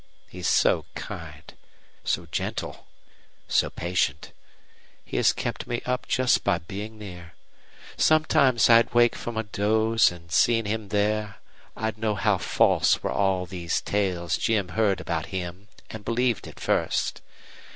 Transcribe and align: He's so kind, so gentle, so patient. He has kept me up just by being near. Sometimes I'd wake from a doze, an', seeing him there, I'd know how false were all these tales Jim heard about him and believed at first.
He's 0.31 0.47
so 0.49 0.85
kind, 0.95 1.53
so 2.03 2.25
gentle, 2.31 2.87
so 3.47 3.69
patient. 3.69 4.31
He 5.05 5.17
has 5.17 5.31
kept 5.31 5.67
me 5.67 5.83
up 5.85 6.07
just 6.07 6.43
by 6.43 6.57
being 6.57 6.97
near. 6.97 7.35
Sometimes 7.97 8.67
I'd 8.67 8.95
wake 8.95 9.13
from 9.15 9.37
a 9.37 9.43
doze, 9.43 10.11
an', 10.11 10.29
seeing 10.29 10.65
him 10.65 10.89
there, 10.89 11.35
I'd 11.77 11.99
know 11.99 12.15
how 12.15 12.39
false 12.39 13.03
were 13.03 13.11
all 13.11 13.45
these 13.45 13.79
tales 13.79 14.37
Jim 14.37 14.69
heard 14.69 14.99
about 14.99 15.27
him 15.27 15.67
and 15.91 16.03
believed 16.03 16.47
at 16.47 16.59
first. 16.59 17.21